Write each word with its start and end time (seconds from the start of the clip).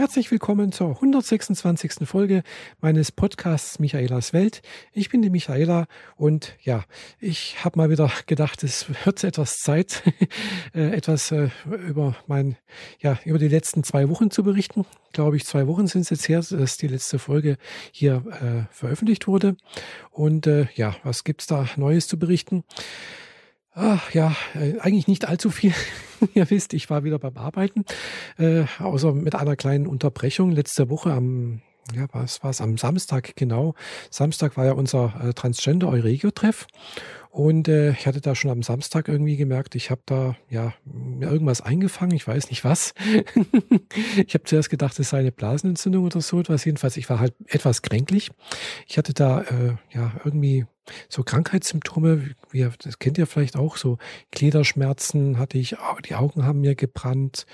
Herzlich 0.00 0.30
willkommen 0.30 0.72
zur 0.72 0.94
126. 0.94 2.08
Folge 2.08 2.42
meines 2.80 3.12
Podcasts 3.12 3.78
Michaelas 3.78 4.32
Welt. 4.32 4.62
Ich 4.94 5.10
bin 5.10 5.20
die 5.20 5.28
Michaela 5.28 5.88
und 6.16 6.56
ja, 6.62 6.84
ich 7.18 7.62
habe 7.62 7.78
mal 7.78 7.90
wieder 7.90 8.10
gedacht, 8.24 8.64
es 8.64 8.86
wird 9.04 9.22
etwas 9.24 9.56
Zeit, 9.56 10.02
äh, 10.74 10.96
etwas 10.96 11.32
äh, 11.32 11.50
über 11.86 12.16
mein, 12.26 12.56
ja, 13.00 13.18
über 13.26 13.38
die 13.38 13.48
letzten 13.48 13.84
zwei 13.84 14.08
Wochen 14.08 14.30
zu 14.30 14.42
berichten. 14.42 14.86
Glaube 15.12 15.36
ich, 15.36 15.44
zwei 15.44 15.66
Wochen 15.66 15.86
sind 15.86 16.00
es 16.00 16.08
jetzt 16.08 16.30
her, 16.30 16.40
dass 16.40 16.78
die 16.78 16.88
letzte 16.88 17.18
Folge 17.18 17.58
hier 17.92 18.24
äh, 18.40 18.74
veröffentlicht 18.74 19.28
wurde. 19.28 19.54
Und 20.10 20.46
äh, 20.46 20.68
ja, 20.76 20.96
was 21.02 21.24
gibt's 21.24 21.46
da 21.46 21.66
Neues 21.76 22.08
zu 22.08 22.18
berichten? 22.18 22.64
Ach 23.72 24.12
ja, 24.12 24.34
äh, 24.54 24.78
eigentlich 24.80 25.06
nicht 25.06 25.28
allzu 25.28 25.50
viel. 25.50 25.72
Ihr 26.34 26.50
wisst, 26.50 26.74
ich 26.74 26.90
war 26.90 27.04
wieder 27.04 27.18
beim 27.18 27.36
Arbeiten, 27.36 27.84
äh, 28.36 28.64
außer 28.78 29.12
mit 29.14 29.34
einer 29.34 29.56
kleinen 29.56 29.86
Unterbrechung 29.86 30.50
letzte 30.50 30.90
Woche 30.90 31.12
am, 31.12 31.62
ja, 31.94 32.06
was 32.12 32.42
war 32.42 32.50
es, 32.50 32.60
am 32.60 32.78
Samstag 32.78 33.36
genau. 33.36 33.74
Samstag 34.10 34.56
war 34.56 34.66
ja 34.66 34.72
unser 34.72 35.14
äh, 35.22 35.32
Transgender 35.32 35.88
Euregio-Treff 35.88 36.66
und 37.30 37.68
äh, 37.68 37.92
ich 37.92 38.08
hatte 38.08 38.20
da 38.20 38.34
schon 38.34 38.50
am 38.50 38.62
Samstag 38.64 39.06
irgendwie 39.06 39.36
gemerkt, 39.36 39.76
ich 39.76 39.90
habe 39.90 40.00
da 40.04 40.36
ja 40.48 40.74
mir 40.84 41.30
irgendwas 41.30 41.60
eingefangen, 41.60 42.16
ich 42.16 42.26
weiß 42.26 42.50
nicht 42.50 42.64
was. 42.64 42.92
ich 44.26 44.34
habe 44.34 44.44
zuerst 44.44 44.68
gedacht, 44.68 44.98
es 44.98 45.10
sei 45.10 45.20
eine 45.20 45.30
Blasenentzündung 45.30 46.04
oder 46.04 46.20
so 46.20 46.40
etwas. 46.40 46.64
Jedenfalls, 46.64 46.96
ich 46.96 47.08
war 47.08 47.20
halt 47.20 47.34
etwas 47.46 47.82
kränklich. 47.82 48.32
Ich 48.88 48.98
hatte 48.98 49.14
da 49.14 49.42
äh, 49.42 49.76
ja 49.92 50.12
irgendwie 50.24 50.66
so 51.08 51.22
Krankheitssymptome, 51.22 52.30
wie, 52.50 52.68
das 52.82 52.98
kennt 52.98 53.16
ihr 53.16 53.28
vielleicht 53.28 53.56
auch, 53.56 53.76
so 53.76 53.98
Gliederschmerzen 54.32 55.38
hatte 55.38 55.56
ich, 55.56 55.76
die 56.06 56.16
Augen 56.16 56.44
haben 56.44 56.60
mir 56.62 56.74
gebrannt. 56.74 57.46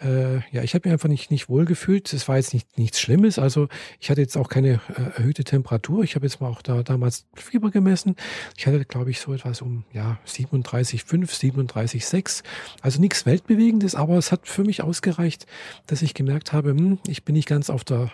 Äh, 0.00 0.36
ja, 0.52 0.62
ich 0.62 0.74
habe 0.74 0.88
mich 0.88 0.92
einfach 0.92 1.08
nicht, 1.08 1.30
nicht 1.30 1.48
wohl 1.48 1.64
gefühlt. 1.64 2.12
Es 2.12 2.28
war 2.28 2.36
jetzt 2.36 2.54
nicht, 2.54 2.78
nichts 2.78 3.00
Schlimmes. 3.00 3.38
Also 3.38 3.68
ich 4.00 4.10
hatte 4.10 4.20
jetzt 4.20 4.36
auch 4.36 4.48
keine 4.48 4.80
äh, 4.94 5.16
erhöhte 5.16 5.44
Temperatur. 5.44 6.04
Ich 6.04 6.14
habe 6.14 6.26
jetzt 6.26 6.40
mal 6.40 6.48
auch 6.48 6.62
da 6.62 6.82
damals 6.82 7.26
Fieber 7.34 7.70
gemessen. 7.70 8.16
Ich 8.56 8.66
hatte, 8.66 8.84
glaube 8.84 9.10
ich, 9.10 9.20
so 9.20 9.34
etwas 9.34 9.60
um 9.62 9.84
ja 9.92 10.18
37,5, 10.26 11.04
37,6. 11.06 12.42
Also 12.80 13.00
nichts 13.00 13.26
Weltbewegendes, 13.26 13.94
aber 13.94 14.16
es 14.16 14.30
hat 14.30 14.46
für 14.46 14.64
mich 14.64 14.82
ausgereicht, 14.82 15.46
dass 15.86 16.02
ich 16.02 16.14
gemerkt 16.14 16.52
habe, 16.52 16.70
hm, 16.70 16.98
ich 17.06 17.24
bin 17.24 17.34
nicht 17.34 17.48
ganz 17.48 17.70
auf 17.70 17.84
der 17.84 18.10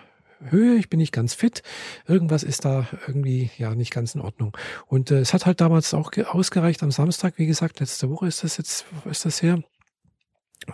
Höhe, 0.51 0.77
ich 0.77 0.91
bin 0.91 0.99
nicht 0.99 1.13
ganz 1.13 1.35
fit, 1.35 1.63
irgendwas 2.07 2.43
ist 2.43 2.65
da 2.65 2.87
irgendwie 3.07 3.51
ja 3.57 3.75
nicht 3.75 3.93
ganz 3.93 4.15
in 4.15 4.21
Ordnung. 4.21 4.57
Und 4.87 5.11
äh, 5.11 5.19
es 5.19 5.33
hat 5.33 5.47
halt 5.47 5.61
damals 5.61 5.95
auch 5.95 6.13
ausgereicht 6.27 6.83
am 6.83 6.91
Samstag, 6.91 7.35
wie 7.37 7.47
gesagt, 7.47 7.81
letzte 7.81 8.11
Woche 8.11 8.27
ist 8.27 8.45
das 8.45 8.57
jetzt, 8.57 8.85
ist 9.05 9.25
das 9.25 9.43
her, 9.43 9.63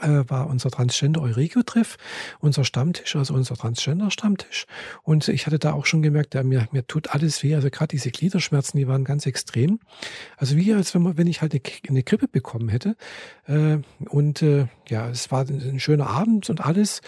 war 0.01 0.49
unser 0.49 0.71
Transgender 0.71 1.23
Euregio-Treff, 1.23 1.97
unser 2.41 2.65
Stammtisch, 2.65 3.17
also 3.17 3.35
unser 3.35 3.57
Transgender-Stammtisch. 3.57 4.67
Und 5.03 5.29
ich 5.29 5.47
hatte 5.47 5.59
da 5.59 5.73
auch 5.73 5.87
schon 5.87 6.03
gemerkt, 6.03 6.35
ja, 6.35 6.43
mir, 6.43 6.69
mir 6.73 6.87
tut 6.87 7.11
alles 7.11 7.43
weh. 7.43 7.55
Also 7.55 7.71
gerade 7.71 7.89
diese 7.89 8.11
Gliederschmerzen, 8.11 8.79
die 8.79 8.89
waren 8.89 9.05
ganz 9.05 9.27
extrem. 9.27 9.81
Also 10.37 10.57
wie 10.57 10.73
als 10.73 10.95
wenn, 10.95 11.03
man, 11.03 11.17
wenn 11.17 11.27
ich 11.27 11.43
halt 11.43 11.53
eine, 11.53 11.63
eine 11.89 12.03
Grippe 12.03 12.29
bekommen 12.29 12.69
hätte. 12.69 12.97
Äh, 13.47 13.79
und 14.09 14.43
äh, 14.43 14.67
ja, 14.89 15.09
es 15.09 15.31
war 15.31 15.47
ein 15.49 15.81
schöner 15.81 16.09
Abend 16.09 16.51
und 16.51 16.61
alles. 16.61 17.01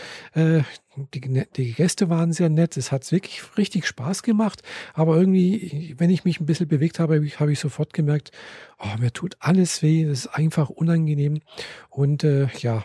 Die, 1.15 1.45
die 1.57 1.73
Gäste 1.73 2.11
waren 2.11 2.33
sehr 2.33 2.51
nett. 2.51 2.77
Es 2.77 2.93
hat 2.93 3.11
wirklich 3.13 3.43
richtig 3.57 3.87
Spaß 3.87 4.23
gemacht. 4.23 4.63
Aber 4.93 5.17
irgendwie, 5.17 5.95
wenn 5.99 6.11
ich 6.11 6.25
mich 6.25 6.41
ein 6.41 6.47
bisschen 6.47 6.69
bewegt 6.69 6.99
habe, 6.99 7.15
habe 7.15 7.27
ich, 7.27 7.41
habe 7.41 7.53
ich 7.53 7.61
sofort 7.61 7.93
gemerkt, 7.95 8.31
oh, 8.79 8.99
mir 9.01 9.13
tut 9.13 9.37
alles 9.41 9.83
weh. 9.83 10.05
Das 10.05 10.21
ist 10.21 10.27
einfach 10.27 10.69
unangenehm. 10.69 11.41
Und 11.89 12.25
äh, 12.25 12.49
ja, 12.59 12.85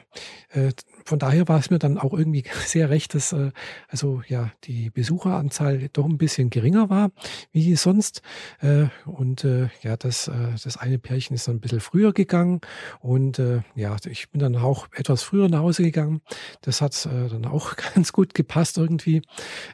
äh, 0.52 0.72
von 1.08 1.20
daher 1.20 1.48
war 1.48 1.60
es 1.60 1.70
mir 1.70 1.80
dann 1.80 1.98
auch 1.98 2.14
irgendwie 2.14 2.44
sehr 2.66 2.90
recht, 2.90 3.16
dass 3.16 3.32
äh, 3.32 3.52
also 3.88 4.22
ja 4.28 4.52
die 4.66 4.90
Besucheranzahl 4.90 5.90
doch 5.94 6.06
ein 6.06 6.18
bisschen 6.18 6.50
geringer 6.50 6.90
war 6.90 7.12
wie 7.52 7.76
sonst. 7.76 8.22
Äh, 8.60 8.88
und 9.06 9.44
äh, 9.44 9.70
ja, 9.82 9.96
das, 9.96 10.28
äh, 10.28 10.34
das 10.62 10.78
eine 10.78 11.00
Pärchen 11.00 11.34
ist 11.34 11.48
dann 11.48 11.56
ein 11.56 11.60
bisschen 11.62 11.80
früher 11.80 12.12
gegangen. 12.12 12.60
Und 13.00 13.40
äh, 13.40 13.62
ja, 13.76 13.96
ich 14.06 14.30
bin 14.30 14.40
dann 14.40 14.58
auch 14.58 14.88
etwas 14.94 15.24
früher 15.24 15.48
nach 15.48 15.60
Hause 15.60 15.84
gegangen. 15.84 16.22
Das 16.62 16.82
hat 16.82 17.06
äh, 17.06 17.30
dann 17.30 17.46
auch 17.46 17.76
ganz 17.96 18.12
gut 18.12 18.34
gepasst 18.34 18.78
irgendwie. 18.78 19.22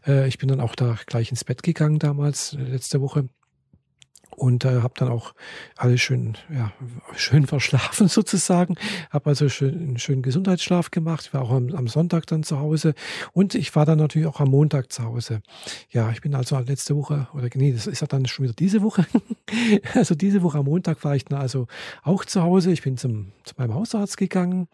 Äh, 0.05 0.27
ich 0.27 0.37
bin 0.37 0.49
dann 0.49 0.61
auch 0.61 0.75
da 0.75 0.97
gleich 1.07 1.31
ins 1.31 1.43
Bett 1.43 1.63
gegangen 1.63 1.97
damals, 1.97 2.53
äh, 2.53 2.61
letzte 2.61 3.01
Woche 3.01 3.27
und 4.35 4.65
äh, 4.65 4.81
habe 4.81 4.93
dann 4.97 5.09
auch 5.09 5.33
alles 5.77 6.01
schön, 6.01 6.37
ja, 6.53 6.71
schön 7.15 7.47
verschlafen 7.47 8.07
sozusagen. 8.09 8.75
Habe 9.09 9.29
also 9.29 9.49
schön, 9.49 9.73
einen 9.73 9.99
schönen 9.99 10.21
Gesundheitsschlaf 10.21 10.91
gemacht. 10.91 11.33
War 11.33 11.41
auch 11.43 11.51
am, 11.51 11.73
am, 11.73 11.87
Sonntag 11.87 12.27
dann 12.27 12.43
zu 12.43 12.59
Hause 12.59 12.93
und 13.33 13.55
ich 13.55 13.75
war 13.75 13.85
dann 13.85 13.99
natürlich 13.99 14.27
auch 14.27 14.39
am 14.39 14.49
Montag 14.49 14.91
zu 14.91 15.03
Hause. 15.03 15.41
Ja, 15.89 16.11
ich 16.11 16.21
bin 16.21 16.35
also 16.35 16.57
letzte 16.59 16.95
Woche 16.95 17.27
oder 17.33 17.49
nee, 17.55 17.71
das 17.71 17.87
ist 17.87 18.01
ja 18.01 18.07
dann 18.07 18.25
schon 18.25 18.43
wieder 18.43 18.53
diese 18.53 18.81
Woche. 18.81 19.05
also 19.93 20.15
diese 20.15 20.41
Woche 20.43 20.59
am 20.59 20.65
Montag 20.65 21.03
war 21.03 21.15
ich 21.15 21.25
dann 21.25 21.39
also 21.39 21.67
auch 22.03 22.25
zu 22.25 22.41
Hause. 22.41 22.71
Ich 22.71 22.81
bin 22.81 22.97
zum 22.97 23.31
zu 23.43 23.55
meinem 23.57 23.73
Hausarzt 23.73 24.17
gegangen. 24.17 24.67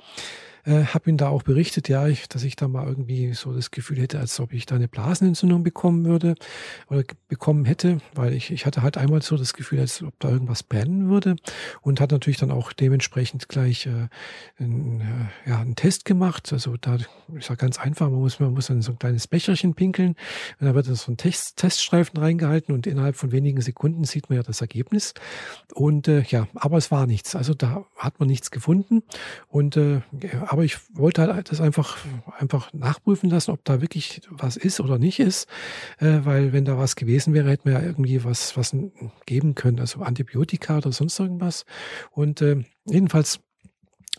Äh, 0.66 0.84
habe 0.86 1.10
ihm 1.10 1.18
da 1.18 1.30
auch 1.30 1.44
berichtet, 1.44 1.90
ja, 1.90 2.08
ich, 2.08 2.28
dass 2.28 2.44
ich 2.44 2.56
da 2.56 2.68
mal 2.68 2.88
irgendwie 2.88 3.34
so 3.34 3.54
das 3.54 3.72
Gefühl 3.72 4.00
hätte, 4.00 4.20
als 4.20 4.40
ob 4.40 4.54
ich 4.54 4.66
da 4.66 4.76
eine 4.76 4.88
Blasenentzündung 4.88 5.64
bekommen 5.64 6.06
würde 6.06 6.36
oder 6.90 7.04
bekommen 7.28 7.66
hätte, 7.66 8.00
weil 8.14 8.34
ich, 8.34 8.52
ich 8.52 8.66
hatte 8.66 8.82
halt 8.82 8.98
einmal 8.98 9.22
so 9.22 9.38
das 9.38 9.54
Gefühl, 9.54 9.80
als 9.80 10.04
ob 10.04 10.20
da 10.20 10.30
irgendwas 10.30 10.64
brennen 10.64 11.10
würde 11.10 11.36
und 11.82 12.02
hat 12.02 12.12
natürlich 12.12 12.38
dann 12.38 12.52
auch 12.52 12.74
dementsprechend 12.74 13.50
gleich 13.50 13.86
äh, 13.86 14.08
einen, 14.58 15.02
äh, 15.02 15.50
ja, 15.50 15.60
einen 15.60 15.76
Test 15.76 16.06
gemacht. 16.06 16.52
Also 16.52 16.76
da 16.78 16.98
ist 17.36 17.50
ja 17.50 17.56
ganz 17.56 17.80
einfach, 17.80 18.10
man 18.10 18.20
muss, 18.20 18.40
man 18.40 18.54
muss 18.54 18.68
dann 18.68 18.82
so 18.82 18.92
ein 18.92 19.00
kleines 19.00 19.28
Becherchen 19.28 19.74
pinkeln 19.74 20.16
und 20.60 20.68
da 20.68 20.76
wird 20.76 20.88
dann 20.88 20.96
so 20.96 21.12
ein 21.12 21.18
Test, 21.18 21.58
Teststreifen 21.58 22.20
reingehalten 22.20 22.74
und 22.74 22.88
innerhalb 22.88 23.16
von 23.16 23.32
wenigen 23.32 23.62
Sekunden 23.62 24.04
sieht 24.04 24.30
man 24.30 24.38
ja 24.38 24.44
das 24.44 24.62
Ergebnis. 24.62 25.14
Und 25.74 26.08
äh, 26.08 26.24
ja, 26.24 26.48
aber 26.56 26.78
es 26.78 26.92
war 26.92 27.08
nichts. 27.08 27.36
Also 27.36 27.54
da 27.54 27.86
hat 27.98 28.20
man 28.20 28.28
nichts 28.28 28.52
gefunden 28.52 29.04
und 29.48 29.78
äh, 29.78 30.02
aber 30.50 30.64
ich 30.64 30.78
wollte 30.98 31.22
halt 31.34 31.52
das 31.52 31.62
einfach, 31.62 31.98
einfach 32.40 32.74
nachprüfen 32.74 33.30
lassen, 33.30 33.52
ob 33.52 33.64
da 33.66 33.82
wirklich 33.82 34.22
was 34.30 34.58
ist 34.58 34.80
oder 34.80 34.98
nicht 34.98 35.20
ist. 35.20 35.48
Äh, 36.00 36.22
weil 36.24 36.54
wenn 36.54 36.66
da 36.66 36.78
was 36.78 36.96
gewesen 36.96 37.36
wäre, 37.36 37.52
hätten 37.52 37.70
wir 37.70 37.74
ja 37.80 37.86
irgendwie 37.86 38.24
was, 38.24 38.58
was 38.58 38.76
geben 39.28 39.54
können. 39.54 39.80
Also 39.80 40.02
Antibiotika 40.02 40.78
oder 40.78 40.92
sonst 40.92 41.20
irgendwas. 41.20 41.66
Und 42.12 42.42
äh, 42.42 42.64
jedenfalls 42.86 43.42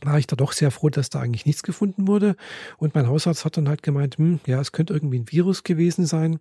war 0.04 0.18
ich 0.18 0.26
da 0.26 0.36
doch 0.36 0.52
sehr 0.52 0.70
froh, 0.70 0.88
dass 0.88 1.10
da 1.10 1.20
eigentlich 1.20 1.46
nichts 1.46 1.62
gefunden 1.62 2.06
wurde. 2.06 2.36
Und 2.78 2.94
mein 2.94 3.08
Hausarzt 3.08 3.44
hat 3.44 3.56
dann 3.56 3.68
halt 3.68 3.82
gemeint, 3.82 4.18
hm, 4.18 4.40
ja, 4.46 4.60
es 4.60 4.72
könnte 4.72 4.94
irgendwie 4.94 5.18
ein 5.18 5.30
Virus 5.30 5.62
gewesen 5.62 6.06
sein. 6.06 6.40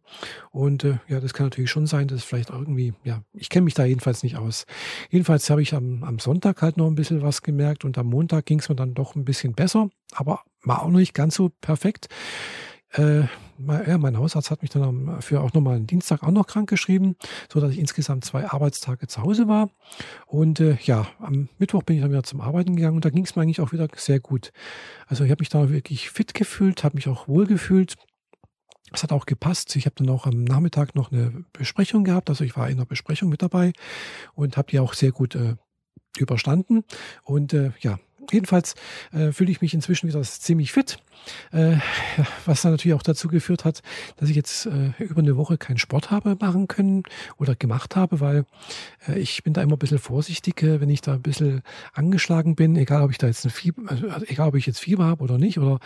Und 0.51 0.83
äh, 0.83 0.97
ja, 1.07 1.19
das 1.19 1.33
kann 1.33 1.45
natürlich 1.45 1.69
schon 1.71 1.87
sein, 1.87 2.07
dass 2.07 2.23
vielleicht 2.23 2.49
irgendwie, 2.49 2.93
ja, 3.03 3.23
ich 3.33 3.49
kenne 3.49 3.65
mich 3.65 3.73
da 3.73 3.85
jedenfalls 3.85 4.23
nicht 4.23 4.37
aus. 4.37 4.65
Jedenfalls 5.09 5.49
habe 5.49 5.61
ich 5.61 5.73
am, 5.73 6.03
am 6.03 6.19
Sonntag 6.19 6.61
halt 6.61 6.77
noch 6.77 6.87
ein 6.87 6.95
bisschen 6.95 7.21
was 7.21 7.41
gemerkt 7.41 7.85
und 7.85 7.97
am 7.97 8.07
Montag 8.07 8.45
ging 8.45 8.59
es 8.59 8.69
mir 8.69 8.75
dann 8.75 8.93
doch 8.93 9.15
ein 9.15 9.25
bisschen 9.25 9.53
besser, 9.53 9.89
aber 10.13 10.41
war 10.63 10.83
auch 10.83 10.89
noch 10.89 10.99
nicht 10.99 11.13
ganz 11.13 11.35
so 11.35 11.49
perfekt. 11.61 12.07
Äh, 12.93 13.23
mein 13.57 14.17
Hausarzt 14.17 14.51
hat 14.51 14.61
mich 14.61 14.71
dann 14.71 15.21
für 15.21 15.41
auch 15.41 15.53
nochmal 15.53 15.75
einen 15.75 15.87
Dienstag 15.87 16.23
auch 16.23 16.31
noch 16.31 16.47
krank 16.47 16.69
geschrieben, 16.69 17.15
so 17.51 17.59
dass 17.59 17.71
ich 17.71 17.79
insgesamt 17.79 18.25
zwei 18.25 18.49
Arbeitstage 18.49 19.07
zu 19.07 19.21
Hause 19.21 19.47
war. 19.47 19.69
Und 20.25 20.59
äh, 20.59 20.77
ja, 20.83 21.07
am 21.19 21.49
Mittwoch 21.57 21.83
bin 21.83 21.97
ich 21.97 22.01
dann 22.01 22.11
wieder 22.11 22.23
zum 22.23 22.41
Arbeiten 22.41 22.75
gegangen 22.75 22.95
und 22.95 23.05
da 23.05 23.09
ging 23.09 23.25
es 23.25 23.35
mir 23.35 23.41
eigentlich 23.41 23.61
auch 23.61 23.71
wieder 23.71 23.87
sehr 23.95 24.19
gut. 24.19 24.51
Also 25.07 25.23
ich 25.23 25.31
habe 25.31 25.41
mich 25.41 25.49
da 25.49 25.69
wirklich 25.69 26.09
fit 26.09 26.33
gefühlt, 26.33 26.83
habe 26.83 26.95
mich 26.95 27.07
auch 27.07 27.27
wohl 27.27 27.45
gefühlt. 27.45 27.95
Es 28.91 29.03
hat 29.03 29.11
auch 29.11 29.25
gepasst. 29.25 29.75
Ich 29.75 29.85
habe 29.85 29.95
dann 29.97 30.09
auch 30.09 30.25
am 30.25 30.43
Nachmittag 30.43 30.95
noch 30.95 31.11
eine 31.11 31.45
Besprechung 31.53 32.03
gehabt. 32.03 32.29
Also 32.29 32.43
ich 32.43 32.55
war 32.57 32.69
in 32.69 32.77
einer 32.77 32.85
Besprechung 32.85 33.29
mit 33.29 33.41
dabei 33.41 33.73
und 34.33 34.57
habe 34.57 34.71
die 34.71 34.79
auch 34.79 34.93
sehr 34.93 35.11
gut 35.11 35.35
äh, 35.35 35.55
überstanden. 36.17 36.83
Und 37.23 37.53
äh, 37.53 37.71
ja, 37.81 37.99
jedenfalls 38.31 38.75
äh, 39.11 39.31
fühle 39.31 39.51
ich 39.51 39.61
mich 39.61 39.73
inzwischen 39.73 40.07
wieder 40.07 40.21
ziemlich 40.21 40.71
fit, 40.71 40.97
äh, 41.51 41.77
was 42.45 42.61
dann 42.61 42.71
natürlich 42.71 42.95
auch 42.95 43.03
dazu 43.03 43.27
geführt 43.27 43.65
hat, 43.65 43.81
dass 44.17 44.29
ich 44.29 44.35
jetzt 44.35 44.65
äh, 44.65 44.91
über 44.99 45.19
eine 45.19 45.37
Woche 45.37 45.57
keinen 45.57 45.77
Sport 45.77 46.11
habe 46.11 46.37
machen 46.39 46.67
können 46.67 47.03
oder 47.37 47.55
gemacht 47.55 47.95
habe, 47.95 48.19
weil 48.19 48.45
äh, 49.07 49.19
ich 49.19 49.43
bin 49.43 49.53
da 49.53 49.61
immer 49.61 49.75
ein 49.75 49.79
bisschen 49.79 49.99
vorsichtig, 49.99 50.61
wenn 50.61 50.89
ich 50.89 51.01
da 51.01 51.13
ein 51.13 51.21
bisschen 51.21 51.61
angeschlagen 51.93 52.55
bin, 52.55 52.75
egal 52.75 53.03
ob 53.03 53.11
ich 53.11 53.17
da 53.17 53.27
jetzt 53.27 53.45
ein 53.45 53.51
Fieber, 53.51 53.91
also 53.91 54.25
egal 54.27 54.49
ob 54.49 54.55
ich 54.55 54.65
jetzt 54.65 54.79
Fieber 54.79 55.05
habe 55.05 55.23
oder 55.23 55.37
nicht 55.37 55.59
oder 55.59 55.79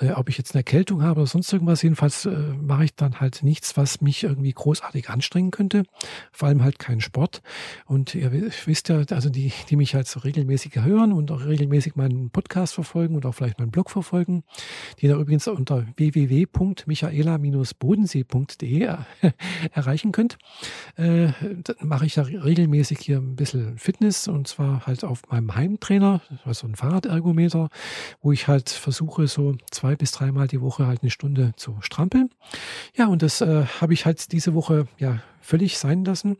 äh, 0.00 0.10
ob 0.10 0.28
ich 0.28 0.38
jetzt 0.38 0.54
eine 0.54 0.60
Erkältung 0.60 1.02
habe 1.02 1.20
oder 1.20 1.26
sonst 1.26 1.52
irgendwas. 1.52 1.82
Jedenfalls 1.82 2.26
äh, 2.26 2.30
mache 2.60 2.84
ich 2.84 2.94
dann 2.94 3.20
halt 3.20 3.42
nichts, 3.42 3.76
was 3.76 4.00
mich 4.00 4.24
irgendwie 4.24 4.52
großartig 4.52 5.08
anstrengen 5.10 5.50
könnte, 5.50 5.84
vor 6.32 6.48
allem 6.48 6.62
halt 6.62 6.78
keinen 6.78 7.00
Sport. 7.00 7.42
Und 7.86 8.14
ihr 8.14 8.32
wisst 8.32 8.88
ja, 8.88 9.02
also 9.10 9.30
die, 9.30 9.52
die 9.68 9.76
mich 9.76 9.94
halt 9.94 10.08
so 10.08 10.20
regelmäßig 10.20 10.76
hören 10.76 11.12
und 11.12 11.30
auch 11.30 11.44
regelmäßig 11.44 11.89
meinen 11.96 12.30
Podcast 12.30 12.74
verfolgen 12.74 13.16
und 13.16 13.26
auch 13.26 13.34
vielleicht 13.34 13.58
meinen 13.58 13.70
Blog 13.70 13.90
verfolgen, 13.90 14.44
die 14.98 15.06
ihr 15.06 15.16
übrigens 15.16 15.48
unter 15.48 15.86
www.michaela-bodensee.de 15.96 18.88
erreichen 19.72 20.12
könnt. 20.12 20.38
Äh, 20.96 21.32
mache 21.80 22.06
ich 22.06 22.16
ja 22.16 22.22
regelmäßig 22.22 22.98
hier 22.98 23.18
ein 23.18 23.36
bisschen 23.36 23.78
Fitness 23.78 24.28
und 24.28 24.48
zwar 24.48 24.86
halt 24.86 25.04
auf 25.04 25.22
meinem 25.28 25.54
Heimtrainer, 25.54 26.22
also 26.44 26.66
ein 26.66 26.74
Fahrradergometer, 26.74 27.68
wo 28.22 28.32
ich 28.32 28.48
halt 28.48 28.70
versuche, 28.70 29.26
so 29.26 29.56
zwei 29.70 29.96
bis 29.96 30.12
dreimal 30.12 30.48
die 30.48 30.60
Woche 30.60 30.86
halt 30.86 31.02
eine 31.02 31.10
Stunde 31.10 31.52
zu 31.56 31.76
strampeln. 31.80 32.30
Ja, 32.94 33.06
und 33.06 33.22
das 33.22 33.40
äh, 33.40 33.64
habe 33.80 33.94
ich 33.94 34.06
halt 34.06 34.32
diese 34.32 34.54
Woche 34.54 34.86
ja 34.98 35.20
völlig 35.40 35.78
sein 35.78 36.04
lassen, 36.04 36.36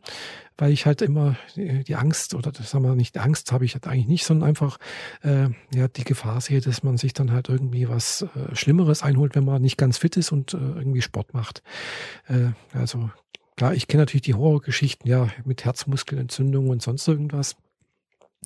weil 0.57 0.71
ich 0.71 0.85
halt 0.85 1.01
immer 1.01 1.35
die 1.55 1.95
Angst 1.95 2.33
oder 2.33 2.51
das 2.51 2.71
sagen 2.71 2.83
wir 2.83 2.95
nicht 2.95 3.17
Angst 3.17 3.51
habe 3.51 3.65
ich 3.65 3.73
halt 3.73 3.87
eigentlich 3.87 4.07
nicht, 4.07 4.25
sondern 4.25 4.49
einfach 4.49 4.77
äh, 5.23 5.49
ja 5.73 5.87
die 5.87 6.03
Gefahr 6.03 6.41
sehe, 6.41 6.61
dass 6.61 6.83
man 6.83 6.97
sich 6.97 7.13
dann 7.13 7.31
halt 7.31 7.49
irgendwie 7.49 7.89
was 7.89 8.23
äh, 8.35 8.55
Schlimmeres 8.55 9.03
einholt, 9.03 9.35
wenn 9.35 9.45
man 9.45 9.61
nicht 9.61 9.77
ganz 9.77 9.97
fit 9.97 10.17
ist 10.17 10.31
und 10.31 10.53
äh, 10.53 10.57
irgendwie 10.57 11.01
Sport 11.01 11.33
macht. 11.33 11.63
Äh, 12.27 12.51
also 12.73 13.09
klar, 13.57 13.73
ich 13.73 13.87
kenne 13.87 14.03
natürlich 14.03 14.23
die 14.23 14.35
Horrorgeschichten, 14.35 15.09
ja, 15.09 15.29
mit 15.45 15.65
Herzmuskelentzündung 15.65 16.69
und 16.69 16.81
sonst 16.81 17.07
irgendwas. 17.07 17.55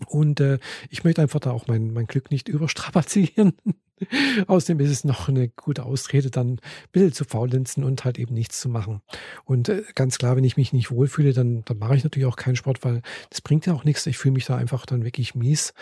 Und 0.08 0.42
äh, 0.42 0.60
ich 0.90 1.04
möchte 1.04 1.22
einfach 1.22 1.40
da 1.40 1.52
auch 1.52 1.68
mein, 1.68 1.94
mein 1.94 2.08
Glück 2.08 2.30
nicht 2.32 2.50
überstrapazieren. 2.50 3.54
Außerdem 4.48 4.82
ist 4.82 4.92
es 4.92 5.04
noch 5.06 5.30
eine 5.30 5.48
gute 5.48 5.84
Ausrede, 5.84 6.30
dann 6.30 6.54
ein 6.54 6.60
bisschen 6.92 7.14
zu 7.14 7.24
faulenzen 7.24 7.84
und 7.86 8.04
halt 8.04 8.20
eben 8.20 8.34
nichts 8.34 8.60
zu 8.60 8.68
machen. 8.68 9.02
Und 9.46 9.70
äh, 9.70 9.84
ganz 9.96 10.18
klar, 10.18 10.36
wenn 10.36 10.44
ich 10.44 10.58
mich 10.58 10.74
nicht 10.74 10.92
wohlfühle, 10.92 11.32
dann, 11.32 11.64
dann 11.64 11.78
mache 11.78 11.96
ich 11.96 12.04
natürlich 12.04 12.28
auch 12.28 12.36
keinen 12.36 12.58
Sport, 12.58 12.84
weil 12.84 13.02
das 13.30 13.40
bringt 13.40 13.66
ja 13.66 13.74
auch 13.74 13.86
nichts. 13.86 14.06
Ich 14.06 14.18
fühle 14.18 14.34
mich 14.34 14.46
da 14.46 14.58
einfach 14.58 14.86
dann 14.86 15.06
wirklich 15.06 15.34
mies. 15.34 15.74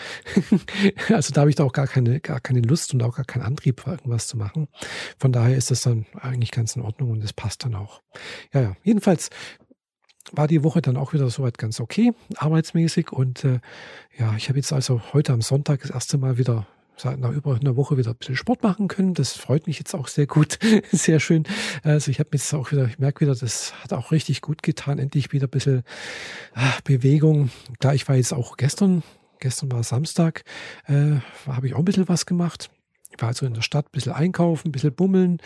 also 1.09 1.33
da 1.33 1.41
habe 1.41 1.49
ich 1.49 1.55
da 1.55 1.63
auch 1.63 1.73
gar 1.73 1.87
keine, 1.87 2.19
gar 2.19 2.39
keine 2.39 2.61
Lust 2.61 2.93
und 2.93 3.01
auch 3.01 3.15
gar 3.15 3.25
keinen 3.25 3.43
Antrieb, 3.43 3.85
irgendwas 3.87 4.27
zu 4.27 4.37
machen. 4.37 4.67
Von 5.17 5.31
daher 5.31 5.57
ist 5.57 5.71
das 5.71 5.81
dann 5.81 6.05
eigentlich 6.13 6.51
ganz 6.51 6.75
in 6.75 6.83
Ordnung 6.83 7.09
und 7.09 7.23
es 7.23 7.33
passt 7.33 7.65
dann 7.65 7.73
auch. 7.73 8.03
Ja, 8.53 8.61
ja. 8.61 8.75
Jedenfalls 8.83 9.31
war 10.31 10.47
die 10.47 10.63
Woche 10.63 10.81
dann 10.81 10.97
auch 10.97 11.13
wieder 11.13 11.29
soweit 11.29 11.57
ganz 11.57 11.79
okay, 11.79 12.13
arbeitsmäßig. 12.37 13.11
Und 13.11 13.43
äh, 13.43 13.59
ja, 14.17 14.35
ich 14.35 14.49
habe 14.49 14.59
jetzt 14.59 14.73
also 14.73 15.01
heute 15.13 15.33
am 15.33 15.41
Sonntag 15.41 15.81
das 15.81 15.91
erste 15.91 16.17
Mal 16.17 16.37
wieder 16.37 16.65
seit 16.95 17.19
nach 17.19 17.31
über 17.31 17.55
einer 17.55 17.75
Woche 17.75 17.97
wieder 17.97 18.11
ein 18.11 18.15
bisschen 18.15 18.35
Sport 18.35 18.63
machen 18.63 18.87
können. 18.87 19.13
Das 19.13 19.33
freut 19.33 19.67
mich 19.67 19.79
jetzt 19.79 19.93
auch 19.93 20.07
sehr 20.07 20.27
gut, 20.27 20.59
sehr 20.91 21.19
schön. 21.19 21.43
Also 21.83 22.11
ich 22.11 22.19
habe 22.19 22.29
jetzt 22.33 22.53
auch 22.53 22.71
wieder, 22.71 22.85
ich 22.85 22.99
merke 22.99 23.21
wieder, 23.21 23.35
das 23.35 23.73
hat 23.81 23.93
auch 23.93 24.11
richtig 24.11 24.41
gut 24.41 24.63
getan. 24.63 24.99
Endlich 24.99 25.31
wieder 25.31 25.47
ein 25.47 25.51
bisschen 25.51 25.83
ach, 26.53 26.81
Bewegung. 26.81 27.49
Klar, 27.79 27.95
ich 27.95 28.07
war 28.07 28.15
jetzt 28.15 28.33
auch 28.33 28.57
gestern, 28.57 29.03
gestern 29.39 29.71
war 29.71 29.83
Samstag, 29.83 30.43
äh, 30.87 31.17
habe 31.47 31.67
ich 31.67 31.73
auch 31.73 31.79
ein 31.79 31.85
bisschen 31.85 32.07
was 32.07 32.25
gemacht. 32.25 32.69
Ich 33.15 33.21
war 33.21 33.29
also 33.29 33.45
in 33.45 33.53
der 33.53 33.61
Stadt 33.61 33.85
ein 33.85 33.91
bisschen 33.91 34.13
einkaufen, 34.13 34.69
ein 34.69 34.71
bisschen 34.71 34.93
bummeln, 34.93 35.37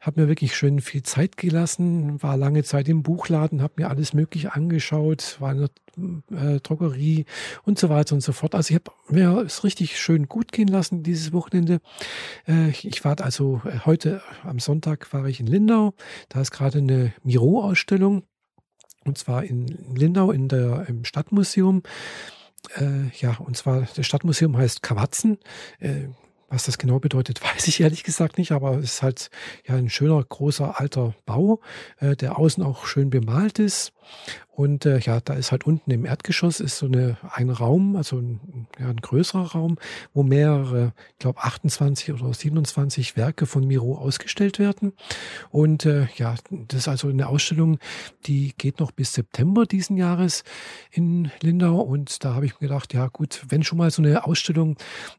habe 0.00 0.20
mir 0.20 0.28
wirklich 0.28 0.56
schön 0.56 0.80
viel 0.80 1.02
Zeit 1.02 1.36
gelassen, 1.36 2.22
war 2.22 2.36
lange 2.36 2.62
Zeit 2.62 2.88
im 2.88 3.02
Buchladen, 3.02 3.60
habe 3.60 3.74
mir 3.76 3.88
alles 3.88 4.12
Mögliche 4.14 4.54
angeschaut, 4.54 5.36
war 5.40 5.52
in 5.52 5.58
der 5.58 6.54
äh, 6.54 6.60
Drogerie 6.60 7.24
und 7.64 7.78
so 7.78 7.88
weiter 7.88 8.14
und 8.14 8.20
so 8.20 8.32
fort. 8.32 8.54
Also 8.54 8.70
ich 8.72 8.80
habe 8.80 8.92
mir 9.08 9.38
es 9.38 9.64
richtig 9.64 9.98
schön 9.98 10.28
gut 10.28 10.52
gehen 10.52 10.68
lassen 10.68 11.02
dieses 11.02 11.32
Wochenende. 11.32 11.80
Äh, 12.46 12.70
ich 12.70 13.04
war 13.04 13.20
also 13.20 13.62
äh, 13.64 13.80
heute 13.84 14.22
am 14.44 14.60
Sonntag 14.60 15.12
war 15.12 15.26
ich 15.26 15.40
in 15.40 15.46
Lindau, 15.46 15.94
da 16.28 16.40
ist 16.40 16.52
gerade 16.52 16.78
eine 16.78 17.12
Miro-Ausstellung 17.24 18.22
und 19.04 19.18
zwar 19.18 19.42
in 19.42 19.66
Lindau 19.96 20.30
in 20.30 20.48
der, 20.48 20.88
im 20.88 21.04
Stadtmuseum. 21.04 21.82
Äh, 22.76 23.08
ja, 23.18 23.36
und 23.38 23.56
zwar 23.56 23.88
das 23.96 24.06
Stadtmuseum 24.06 24.56
heißt 24.56 24.82
Kawatzen. 24.82 25.38
Äh, 25.80 26.08
was 26.48 26.64
das 26.64 26.78
genau 26.78 26.98
bedeutet, 26.98 27.42
weiß 27.54 27.68
ich 27.68 27.80
ehrlich 27.80 28.04
gesagt 28.04 28.38
nicht, 28.38 28.52
aber 28.52 28.78
es 28.78 28.84
ist 28.84 29.02
halt 29.02 29.30
ja 29.66 29.74
ein 29.74 29.90
schöner, 29.90 30.22
großer, 30.22 30.80
alter 30.80 31.14
Bau, 31.26 31.60
äh, 31.98 32.16
der 32.16 32.38
außen 32.38 32.62
auch 32.62 32.86
schön 32.86 33.10
bemalt 33.10 33.58
ist. 33.58 33.92
Und 34.58 34.86
äh, 34.86 34.98
ja, 34.98 35.20
da 35.20 35.34
ist 35.34 35.52
halt 35.52 35.68
unten 35.68 35.92
im 35.92 36.04
Erdgeschoss 36.04 36.58
ist 36.58 36.78
so 36.78 36.86
eine, 36.86 37.16
ein 37.30 37.48
Raum, 37.48 37.94
also 37.94 38.18
ein, 38.18 38.66
ja, 38.80 38.88
ein 38.88 38.96
größerer 38.96 39.52
Raum, 39.52 39.78
wo 40.14 40.24
mehrere, 40.24 40.94
ich 41.12 41.18
glaube 41.20 41.44
28 41.44 42.12
oder 42.12 42.34
27 42.34 43.16
Werke 43.16 43.46
von 43.46 43.64
Miro 43.64 43.96
ausgestellt 43.96 44.58
werden. 44.58 44.94
Und 45.50 45.86
äh, 45.86 46.08
ja, 46.16 46.34
das 46.50 46.80
ist 46.80 46.88
also 46.88 47.08
eine 47.08 47.28
Ausstellung, 47.28 47.78
die 48.26 48.52
geht 48.58 48.80
noch 48.80 48.90
bis 48.90 49.12
September 49.12 49.64
diesen 49.64 49.96
Jahres 49.96 50.42
in 50.90 51.30
Lindau. 51.40 51.80
Und 51.80 52.24
da 52.24 52.34
habe 52.34 52.46
ich 52.46 52.54
mir 52.54 52.66
gedacht, 52.66 52.92
ja 52.92 53.06
gut, 53.06 53.44
wenn 53.48 53.62
schon 53.62 53.78
mal 53.78 53.92
so 53.92 54.02
eine 54.02 54.24
Ausstellung 54.24 54.76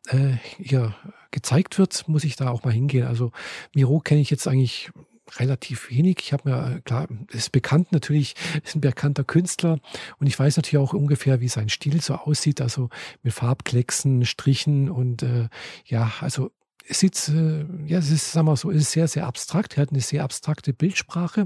äh, 0.09 0.33
hier 0.57 0.95
gezeigt 1.31 1.77
wird, 1.77 2.09
muss 2.09 2.25
ich 2.25 2.35
da 2.35 2.49
auch 2.49 2.65
mal 2.65 2.73
hingehen. 2.73 3.07
Also 3.07 3.31
Miro 3.73 4.01
kenne 4.01 4.19
ich 4.19 4.31
jetzt 4.31 4.49
eigentlich 4.49 4.91
relativ 5.37 5.89
wenig. 5.89 6.17
Ich 6.19 6.33
habe 6.33 6.49
mir, 6.49 6.77
äh, 6.77 6.81
klar, 6.81 7.07
ist 7.31 7.51
bekannt 7.51 7.91
natürlich, 7.91 8.35
ist 8.63 8.75
ein 8.75 8.81
bekannter 8.81 9.23
Künstler 9.23 9.79
und 10.19 10.27
ich 10.27 10.37
weiß 10.37 10.57
natürlich 10.57 10.83
auch 10.83 10.93
ungefähr, 10.93 11.41
wie 11.41 11.47
sein 11.47 11.69
Stil 11.69 12.01
so 12.01 12.15
aussieht, 12.15 12.61
also 12.61 12.89
mit 13.23 13.33
Farbklecksen, 13.33 14.25
Strichen 14.25 14.89
und 14.89 15.23
äh, 15.23 15.49
ja, 15.85 16.11
also 16.21 16.51
es 16.89 16.99
sieht, 16.99 17.29
äh, 17.29 17.65
ja, 17.85 17.99
es 17.99 18.09
ist, 18.09 18.31
sagen 18.31 18.47
wir 18.47 18.55
so, 18.57 18.71
es 18.71 18.77
ist 18.81 18.91
sehr, 18.91 19.07
sehr 19.07 19.27
abstrakt. 19.27 19.77
Er 19.77 19.83
hat 19.83 19.91
eine 19.91 20.01
sehr 20.01 20.23
abstrakte 20.23 20.73
Bildsprache, 20.73 21.45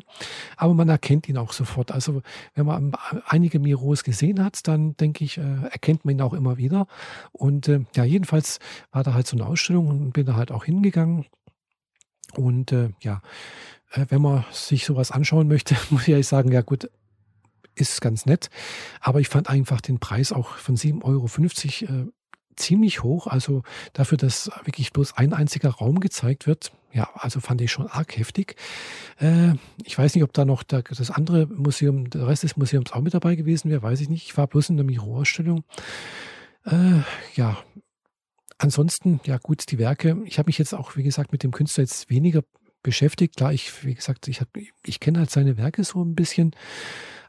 aber 0.56 0.74
man 0.74 0.88
erkennt 0.88 1.28
ihn 1.28 1.38
auch 1.38 1.52
sofort. 1.52 1.92
Also, 1.92 2.22
wenn 2.56 2.66
man 2.66 2.94
einige 3.28 3.60
Miros 3.60 4.06
gesehen 4.06 4.44
hat, 4.44 4.66
dann 4.68 4.96
denke 4.96 5.26
ich, 5.26 5.38
äh, 5.38 5.64
erkennt 5.70 6.06
man 6.06 6.16
ihn 6.16 6.22
auch 6.22 6.34
immer 6.34 6.58
wieder. 6.58 6.88
Und 7.34 7.68
äh, 7.68 7.82
ja, 7.96 8.06
jedenfalls 8.06 8.60
war 8.92 9.04
da 9.04 9.14
halt 9.14 9.28
so 9.28 9.36
eine 9.36 9.46
Ausstellung 9.46 9.90
und 9.90 10.14
bin 10.14 10.26
da 10.26 10.36
halt 10.36 10.52
auch 10.52 10.64
hingegangen. 10.64 11.26
Und 12.36 12.72
äh, 12.72 12.90
ja, 13.02 13.22
äh, 13.92 14.06
wenn 14.10 14.22
man 14.22 14.46
sich 14.52 14.86
sowas 14.86 15.12
anschauen 15.12 15.48
möchte, 15.48 15.76
muss 15.90 16.08
ich 16.08 16.28
sagen, 16.28 16.52
ja 16.52 16.62
gut, 16.62 16.90
ist 17.76 18.02
ganz 18.02 18.26
nett. 18.26 18.50
Aber 19.00 19.20
ich 19.20 19.30
fand 19.30 19.50
einfach 19.50 19.82
den 19.82 20.00
Preis 20.00 20.32
auch 20.32 20.56
von 20.56 20.76
7,50 20.76 21.04
Euro 21.04 22.02
äh, 22.02 22.12
ziemlich 22.56 23.04
hoch. 23.04 23.28
Also 23.28 23.64
dafür, 23.94 24.18
dass 24.18 24.52
wirklich 24.64 24.94
bloß 24.94 25.18
ein 25.18 25.34
einziger 25.34 25.70
Raum 25.70 26.00
gezeigt 26.00 26.48
wird. 26.48 26.72
Ja, 26.92 27.10
also 27.16 27.40
fand 27.40 27.60
ich 27.62 27.72
schon 27.72 27.88
arg 27.88 28.16
heftig. 28.18 28.56
Äh, 29.20 29.54
ich 29.84 29.98
weiß 29.98 30.14
nicht, 30.14 30.24
ob 30.24 30.34
da 30.34 30.46
noch 30.46 30.62
der, 30.62 30.84
das 30.84 31.10
andere 31.10 31.48
Museum, 31.48 32.10
der 32.10 32.28
Rest 32.28 32.44
des 32.44 32.58
Museums 32.58 32.92
auch 32.92 33.02
mit 33.02 33.14
dabei 33.14 33.36
gewesen 33.36 33.72
wäre, 33.72 33.82
weiß 33.82 34.02
ich 34.02 34.10
nicht. 34.10 34.26
Ich 34.26 34.38
war 34.38 34.46
bloß 34.46 34.70
in 34.70 34.78
der 34.78 34.86
Miro-Ausstellung. 34.86 35.64
Äh, 36.66 37.02
ja, 37.36 37.58
ansonsten, 38.64 39.20
ja 39.26 39.38
gut, 39.38 39.72
die 39.72 39.78
Werke. 39.78 40.18
Ich 40.26 40.38
habe 40.40 40.48
mich 40.48 40.58
jetzt 40.58 40.74
auch, 40.74 40.96
wie 40.96 41.04
gesagt, 41.04 41.32
mit 41.32 41.44
dem 41.44 41.52
Künstler 41.52 41.84
jetzt 41.84 42.10
weniger 42.10 42.44
beschäftigt. 42.84 43.38
Klar, 43.38 43.54
ich, 43.54 43.86
wie 43.86 43.96
gesagt, 43.96 44.28
ich, 44.28 44.42
ich 44.86 45.00
kenne 45.00 45.20
halt 45.20 45.32
seine 45.32 45.58
Werke 45.58 45.84
so 45.84 46.04
ein 46.04 46.16
bisschen, 46.16 46.52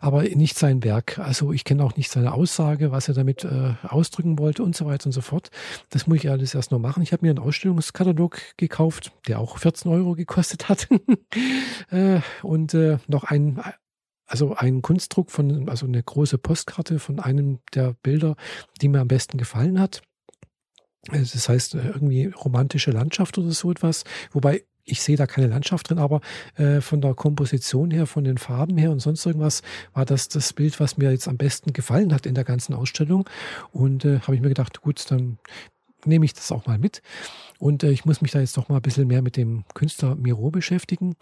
aber 0.01 0.23
nicht 0.23 0.59
sein 0.59 0.83
Werk. 0.85 1.19
Also 1.19 1.53
ich 1.53 1.65
kenne 1.65 1.85
auch 1.85 1.97
nicht 1.97 2.11
seine 2.11 2.35
Aussage, 2.35 2.91
was 2.91 3.09
er 3.09 3.15
damit 3.15 3.45
äh, 3.45 3.75
ausdrücken 3.85 4.39
wollte 4.39 4.63
und 4.63 4.77
so 4.77 4.85
weiter 4.85 5.07
und 5.07 5.13
so 5.13 5.21
fort. 5.21 5.51
Das 5.91 6.07
muss 6.07 6.19
ich 6.19 6.29
alles 6.29 6.55
erst 6.55 6.73
noch 6.73 6.81
machen. 6.81 7.03
Ich 7.03 7.13
habe 7.13 7.25
mir 7.25 7.31
einen 7.31 7.39
Ausstellungskatalog 7.39 8.41
gekauft, 8.57 9.13
der 9.29 9.39
auch 9.39 9.59
14 9.59 9.91
Euro 9.91 10.15
gekostet 10.15 10.69
hat. 10.69 10.89
äh, 11.91 12.21
und 12.43 12.75
äh, 12.75 12.99
noch 13.07 13.25
ein, 13.25 13.63
also 14.27 14.55
ein 14.57 14.83
Kunstdruck 14.83 15.31
von, 15.31 15.69
also 15.69 15.87
eine 15.87 16.03
große 16.03 16.39
Postkarte 16.39 16.99
von 16.99 17.21
einem 17.21 17.61
der 17.73 17.95
Bilder, 18.03 18.37
die 18.83 18.89
mir 18.89 19.01
am 19.01 19.09
besten 19.09 19.39
gefallen 19.39 19.81
hat. 19.81 20.03
Das 21.11 21.49
heißt, 21.49 21.75
äh, 21.75 21.89
irgendwie 21.89 22.27
romantische 22.27 22.91
Landschaft 22.91 23.39
oder 23.39 23.51
so 23.51 23.71
etwas. 23.71 24.05
Wobei 24.33 24.65
ich 24.85 25.03
sehe 25.03 25.17
da 25.17 25.27
keine 25.27 25.47
Landschaft 25.47 25.89
drin, 25.89 25.99
aber 25.99 26.21
äh, 26.57 26.81
von 26.81 27.01
der 27.01 27.15
Komposition 27.15 27.91
her, 27.91 28.07
von 28.07 28.25
den 28.25 28.39
Farben 28.39 28.77
her 28.77 28.91
und 28.91 29.01
sonst 29.01 29.25
irgendwas 29.25 29.63
war 29.95 30.05
das 30.05 30.29
das 30.29 30.53
Bild, 30.53 30.79
was 30.79 30.99
mir 30.99 31.11
jetzt 31.11 31.27
am 31.27 31.39
besten 31.39 31.73
gefallen 31.73 32.13
hat 32.13 32.27
in 32.27 32.35
der 32.35 32.45
ganzen 32.45 32.75
Ausstellung. 32.75 33.29
Und 33.73 34.05
äh, 34.05 34.21
habe 34.21 34.35
ich 34.35 34.43
mir 34.43 34.49
gedacht, 34.49 34.83
gut, 34.83 35.11
dann 35.11 35.39
nehme 36.07 36.25
ich 36.25 36.35
das 36.35 36.53
auch 36.53 36.67
mal 36.67 36.79
mit. 36.79 37.03
Und 37.59 37.83
äh, 37.83 37.91
ich 37.91 38.05
muss 38.05 38.21
mich 38.21 38.33
da 38.33 38.41
jetzt 38.41 38.57
doch 38.57 38.69
mal 38.69 38.77
ein 38.77 38.83
bisschen 38.83 39.07
mehr 39.07 39.23
mit 39.23 39.37
dem 39.37 39.65
Künstler 39.75 40.15
Miro 40.17 40.51
beschäftigen. 40.51 41.17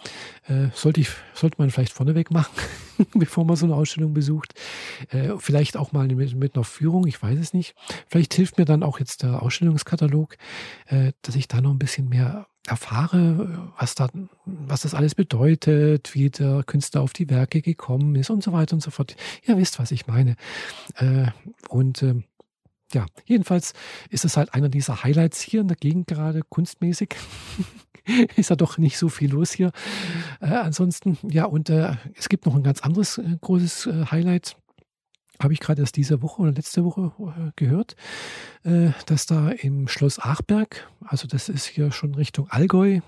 Äh, 0.46 0.68
sollte, 0.74 1.00
ich, 1.00 1.10
sollte 1.34 1.56
man 1.58 1.70
vielleicht 1.70 1.92
vorneweg 1.92 2.30
machen, 2.30 2.54
bevor 3.14 3.44
man 3.44 3.56
so 3.56 3.66
eine 3.66 3.74
Ausstellung 3.74 4.14
besucht. 4.14 4.54
Äh, 5.10 5.34
vielleicht 5.38 5.76
auch 5.76 5.92
mal 5.92 6.06
mit, 6.08 6.34
mit 6.34 6.54
einer 6.54 6.64
Führung, 6.64 7.06
ich 7.06 7.22
weiß 7.22 7.38
es 7.38 7.52
nicht. 7.52 7.74
Vielleicht 8.08 8.34
hilft 8.34 8.58
mir 8.58 8.64
dann 8.64 8.82
auch 8.82 8.98
jetzt 8.98 9.22
der 9.22 9.42
Ausstellungskatalog, 9.42 10.36
äh, 10.86 11.12
dass 11.22 11.36
ich 11.36 11.48
da 11.48 11.60
noch 11.60 11.70
ein 11.70 11.78
bisschen 11.78 12.08
mehr 12.08 12.46
erfahre, 12.66 13.72
was, 13.78 13.94
da, 13.96 14.08
was 14.44 14.82
das 14.82 14.94
alles 14.94 15.14
bedeutet, 15.14 16.14
wie 16.14 16.30
der 16.30 16.62
Künstler 16.62 17.00
auf 17.00 17.12
die 17.12 17.28
Werke 17.28 17.60
gekommen 17.60 18.14
ist 18.14 18.30
und 18.30 18.42
so 18.42 18.52
weiter 18.52 18.74
und 18.74 18.80
so 18.80 18.90
fort. 18.90 19.16
Ihr 19.44 19.56
wisst, 19.56 19.80
was 19.80 19.90
ich 19.90 20.06
meine. 20.06 20.36
Äh, 20.94 21.26
und 21.68 22.02
äh, 22.02 22.22
ja, 22.94 23.06
jedenfalls 23.24 23.72
ist 24.10 24.24
es 24.24 24.36
halt 24.36 24.54
einer 24.54 24.68
dieser 24.68 25.02
Highlights 25.02 25.40
hier 25.40 25.60
in 25.60 25.68
der 25.68 25.76
Gegend 25.76 26.06
gerade 26.06 26.42
kunstmäßig. 26.48 27.16
ist 28.36 28.50
ja 28.50 28.56
doch 28.56 28.78
nicht 28.78 28.98
so 28.98 29.08
viel 29.08 29.30
los 29.30 29.52
hier. 29.52 29.72
Äh, 30.40 30.46
ansonsten, 30.46 31.18
ja, 31.22 31.44
und 31.44 31.70
äh, 31.70 31.94
es 32.16 32.28
gibt 32.28 32.46
noch 32.46 32.54
ein 32.54 32.62
ganz 32.62 32.80
anderes 32.80 33.18
äh, 33.18 33.36
großes 33.40 33.86
äh, 33.86 34.06
Highlight. 34.10 34.56
habe 35.40 35.52
ich 35.52 35.60
gerade 35.60 35.82
erst 35.82 35.96
diese 35.96 36.22
Woche 36.22 36.42
oder 36.42 36.52
letzte 36.52 36.84
Woche 36.84 37.12
äh, 37.18 37.50
gehört, 37.56 37.96
äh, 38.64 38.90
dass 39.06 39.26
da 39.26 39.50
im 39.50 39.88
Schloss 39.88 40.18
Achberg, 40.18 40.88
also 41.04 41.28
das 41.28 41.48
ist 41.48 41.66
hier 41.66 41.92
schon 41.92 42.14
Richtung 42.14 42.48
Allgäu, 42.48 43.00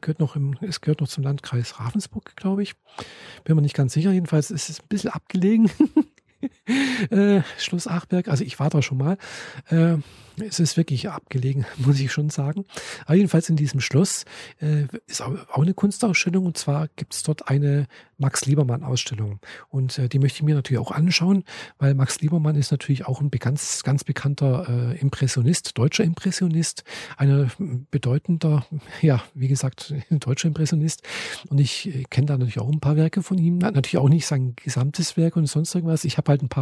gehört 0.00 0.18
noch 0.18 0.34
im, 0.34 0.56
es 0.62 0.80
gehört 0.80 1.02
noch 1.02 1.08
zum 1.08 1.24
Landkreis 1.24 1.78
Ravensburg, 1.78 2.34
glaube 2.36 2.62
ich. 2.62 2.74
Bin 3.44 3.54
mir 3.54 3.60
nicht 3.60 3.76
ganz 3.76 3.92
sicher. 3.92 4.12
Jedenfalls 4.12 4.50
ist 4.50 4.70
es 4.70 4.80
ein 4.80 4.88
bisschen 4.88 5.10
abgelegen. 5.10 5.70
äh, 7.10 7.42
Schloss 7.58 7.86
Achberg, 7.86 8.28
also 8.28 8.44
ich 8.44 8.58
war 8.58 8.70
da 8.70 8.82
schon 8.82 8.98
mal. 8.98 9.18
Äh, 9.68 9.98
es 10.40 10.60
ist 10.60 10.76
wirklich 10.76 11.08
abgelegen, 11.08 11.66
muss 11.78 12.00
ich 12.00 12.12
schon 12.12 12.30
sagen. 12.30 12.64
Aber 13.04 13.14
jedenfalls 13.14 13.48
in 13.48 13.56
diesem 13.56 13.80
Schloss 13.80 14.24
äh, 14.60 14.84
ist 15.06 15.22
auch, 15.22 15.34
eine 15.58 15.74
Kunstausstellung 15.74 16.46
und 16.46 16.56
zwar 16.56 16.88
gibt 16.96 17.14
es 17.14 17.22
dort 17.22 17.48
eine 17.48 17.86
Max 18.16 18.46
Liebermann-Ausstellung. 18.46 19.40
Und 19.68 19.98
äh, 19.98 20.08
die 20.08 20.18
möchte 20.18 20.38
ich 20.38 20.42
mir 20.42 20.54
natürlich 20.54 20.80
auch 20.80 20.90
anschauen, 20.90 21.44
weil 21.78 21.94
Max 21.94 22.20
Liebermann 22.20 22.56
ist 22.56 22.70
natürlich 22.70 23.06
auch 23.06 23.20
ein 23.20 23.30
ganz, 23.30 23.82
ganz 23.82 24.04
bekannter 24.04 24.66
äh, 24.68 24.98
Impressionist, 24.98 25.78
deutscher 25.78 26.04
Impressionist, 26.04 26.84
ein 27.16 27.86
bedeutender, 27.90 28.66
ja, 29.00 29.22
wie 29.34 29.48
gesagt, 29.48 29.94
deutscher 30.10 30.48
Impressionist. 30.48 31.02
Und 31.48 31.60
ich 31.60 31.94
äh, 31.94 32.04
kenne 32.10 32.26
da 32.26 32.32
natürlich 32.34 32.58
auch 32.58 32.70
ein 32.70 32.80
paar 32.80 32.96
Werke 32.96 33.22
von 33.22 33.38
ihm. 33.38 33.58
Natürlich 33.58 33.98
auch 33.98 34.08
nicht 34.08 34.26
sein 34.26 34.54
gesamtes 34.56 35.16
Werk 35.16 35.36
und 35.36 35.46
sonst 35.46 35.74
irgendwas. 35.74 36.04
Ich 36.04 36.18
habe 36.18 36.30
halt 36.30 36.42
ein 36.42 36.48
paar 36.48 36.57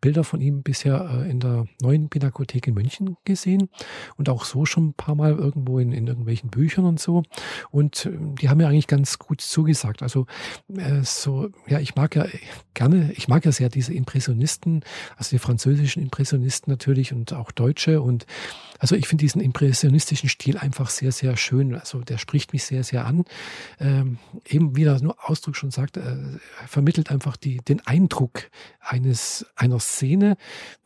Bilder 0.00 0.24
von 0.24 0.40
ihm 0.40 0.62
bisher 0.62 1.24
äh, 1.24 1.30
in 1.30 1.40
der 1.40 1.66
neuen 1.82 2.08
Pinakothek 2.08 2.66
in 2.66 2.74
München 2.74 3.16
gesehen 3.24 3.68
und 4.16 4.28
auch 4.28 4.44
so 4.44 4.64
schon 4.66 4.88
ein 4.88 4.94
paar 4.94 5.14
Mal 5.14 5.32
irgendwo 5.32 5.78
in, 5.78 5.92
in 5.92 6.06
irgendwelchen 6.06 6.50
Büchern 6.50 6.84
und 6.84 7.00
so. 7.00 7.22
Und 7.70 8.06
äh, 8.06 8.16
die 8.40 8.48
haben 8.48 8.58
mir 8.58 8.68
eigentlich 8.68 8.86
ganz 8.86 9.18
gut 9.18 9.40
zugesagt. 9.40 10.02
Also 10.02 10.26
äh, 10.76 11.02
so, 11.02 11.50
ja, 11.66 11.80
ich 11.80 11.94
mag 11.96 12.14
ja 12.16 12.26
gerne, 12.74 13.12
ich 13.12 13.28
mag 13.28 13.44
ja 13.44 13.52
sehr 13.52 13.68
diese 13.68 13.94
Impressionisten, 13.94 14.84
also 15.16 15.30
die 15.30 15.38
französischen 15.38 16.02
Impressionisten 16.02 16.70
natürlich 16.70 17.12
und 17.12 17.32
auch 17.32 17.50
Deutsche. 17.50 18.00
Und 18.00 18.26
also 18.78 18.94
ich 18.94 19.08
finde 19.08 19.22
diesen 19.22 19.40
impressionistischen 19.40 20.28
Stil 20.28 20.58
einfach 20.58 20.90
sehr, 20.90 21.12
sehr 21.12 21.36
schön. 21.36 21.74
Also 21.74 22.00
der 22.00 22.18
spricht 22.18 22.52
mich 22.52 22.64
sehr, 22.64 22.84
sehr 22.84 23.06
an. 23.06 23.24
Ähm, 23.80 24.18
eben 24.46 24.76
wie 24.76 24.84
der 24.84 25.00
Ausdruck 25.24 25.56
schon 25.56 25.70
sagt, 25.70 25.96
äh, 25.96 26.16
vermittelt 26.66 27.10
einfach 27.10 27.36
die, 27.36 27.58
den 27.58 27.84
Eindruck 27.86 28.50
eines, 28.80 29.27
einer 29.56 29.80
Szene, 29.80 30.36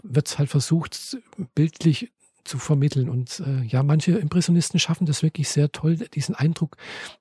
wird 0.03 0.39
halt 0.39 0.51
versucht, 0.51 1.19
bildlich 1.55 2.13
zu 2.45 2.59
vermitteln. 2.59 3.09
Und 3.09 3.41
äh, 3.41 3.63
ja, 3.65 3.83
manche 3.83 4.13
Impressionisten 4.13 4.81
schaffen 4.81 5.07
das 5.07 5.23
wirklich 5.23 5.49
sehr 5.49 5.71
toll, 5.71 5.97
diesen 5.97 6.35
Eindruck 6.35 6.77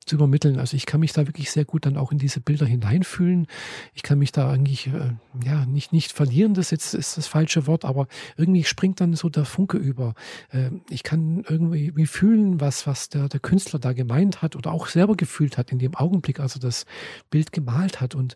zu 0.05 0.15
übermitteln. 0.15 0.57
Also 0.57 0.75
ich 0.75 0.85
kann 0.85 0.99
mich 0.99 1.13
da 1.13 1.27
wirklich 1.27 1.51
sehr 1.51 1.65
gut 1.65 1.85
dann 1.85 1.97
auch 1.97 2.11
in 2.11 2.17
diese 2.17 2.39
Bilder 2.39 2.65
hineinfühlen. 2.65 3.47
Ich 3.93 4.03
kann 4.03 4.19
mich 4.19 4.31
da 4.31 4.51
eigentlich, 4.51 4.87
äh, 4.87 5.13
ja, 5.45 5.65
nicht, 5.65 5.93
nicht 5.93 6.11
verlieren, 6.11 6.53
das 6.53 6.71
jetzt 6.71 6.93
ist 6.93 7.17
das 7.17 7.27
falsche 7.27 7.67
Wort, 7.67 7.85
aber 7.85 8.07
irgendwie 8.35 8.63
springt 8.63 8.99
dann 8.99 9.13
so 9.13 9.29
der 9.29 9.45
Funke 9.45 9.77
über. 9.77 10.15
Äh, 10.49 10.71
ich 10.89 11.03
kann 11.03 11.43
irgendwie 11.47 12.07
fühlen, 12.07 12.59
was, 12.59 12.87
was 12.87 13.09
der, 13.09 13.29
der 13.29 13.39
Künstler 13.39 13.79
da 13.79 13.93
gemeint 13.93 14.41
hat 14.41 14.55
oder 14.55 14.71
auch 14.71 14.87
selber 14.87 15.15
gefühlt 15.15 15.57
hat 15.57 15.71
in 15.71 15.79
dem 15.79 15.95
Augenblick, 15.95 16.39
als 16.39 16.55
er 16.55 16.61
das 16.61 16.85
Bild 17.29 17.51
gemalt 17.51 18.01
hat. 18.01 18.15
Und 18.15 18.35